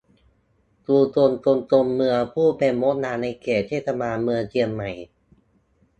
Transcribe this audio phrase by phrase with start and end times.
[0.85, 4.89] ชุมชนคนจนเมืองผู้เป็นมดงานในเขตเมืองเชียงใหม่